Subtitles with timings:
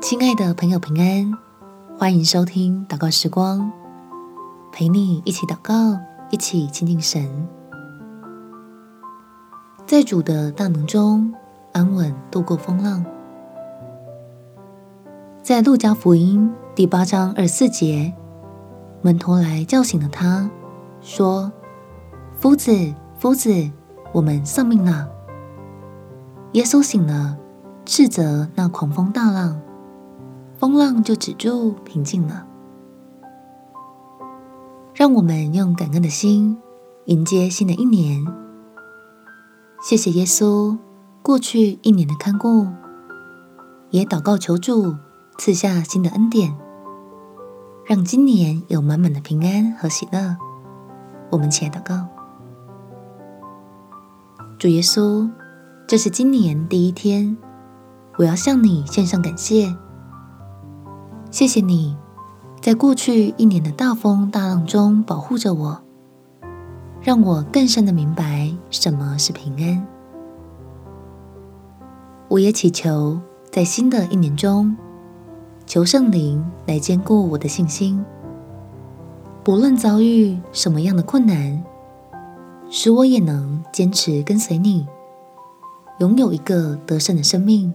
[0.00, 1.38] 亲爱的朋友，平安，
[1.98, 3.70] 欢迎收听祷告时光，
[4.72, 5.74] 陪你一起祷告，
[6.30, 7.46] 一起亲近神，
[9.86, 11.34] 在主的大能中
[11.72, 13.04] 安稳度过风浪。
[15.42, 18.10] 在路加福音第八章二十四节，
[19.02, 20.48] 门徒来叫醒了他，
[21.02, 21.52] 说
[22.40, 22.72] ：“夫子，
[23.18, 23.70] 夫子，
[24.12, 25.10] 我们丧命了。”
[26.52, 27.36] 耶稣醒了，
[27.84, 29.60] 斥责那狂风大浪，
[30.60, 32.46] 风浪就止住，平静了。
[34.94, 36.58] 让我们用感恩的心
[37.06, 38.22] 迎接新的一年。
[39.82, 40.76] 谢谢耶稣
[41.22, 42.66] 过去一年的看顾，
[43.88, 44.94] 也祷告求助。
[45.38, 46.54] 赐下新的恩典，
[47.86, 50.36] 让今年有满满的平安和喜乐。
[51.30, 52.06] 我们起来祷告，
[54.58, 55.30] 主耶稣，
[55.86, 57.38] 这是今年第一天，
[58.18, 59.74] 我要向你献上感谢。
[61.30, 61.96] 谢谢你，
[62.60, 65.80] 在过去一年的大风大浪中保护着我，
[67.00, 69.86] 让我更深的明白什么是平安。
[72.26, 74.76] 我也祈求在新的一年中。
[75.66, 78.04] 求圣灵来坚固我的信心，
[79.44, 81.62] 不论遭遇什么样的困难，
[82.68, 84.84] 使我也能坚持跟随你，
[86.00, 87.72] 拥有一个得胜的生命，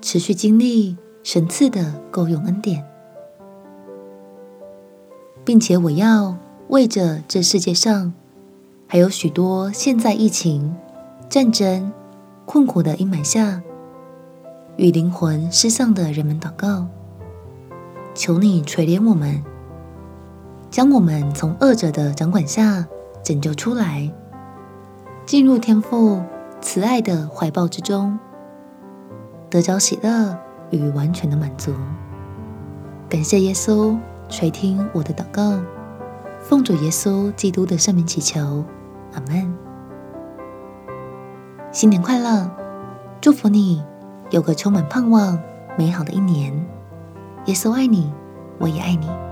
[0.00, 2.84] 持续经历神赐的够用恩典，
[5.44, 6.36] 并且我要
[6.68, 8.12] 为着这世界上
[8.88, 10.74] 还有许多现在疫情、
[11.28, 11.92] 战争、
[12.44, 13.62] 困苦的阴霾下，
[14.76, 16.86] 与灵魂失丧的人们祷告。
[18.14, 19.42] 求你垂怜我们，
[20.70, 22.86] 将我们从恶者的掌管下
[23.22, 24.12] 拯救出来，
[25.24, 26.20] 进入天父
[26.60, 28.18] 慈爱的怀抱之中，
[29.48, 30.36] 得着喜乐
[30.72, 31.72] 与完全的满足。
[33.08, 33.96] 感谢耶稣
[34.28, 35.60] 垂听我的祷告，
[36.40, 38.64] 奉主耶稣基督的圣名祈求，
[39.14, 39.54] 阿门。
[41.70, 42.50] 新年快乐，
[43.20, 43.82] 祝福你
[44.30, 45.38] 有个充满盼望、
[45.78, 46.52] 美好的一年。
[47.46, 48.12] 耶稣爱你，
[48.58, 49.31] 我也爱你。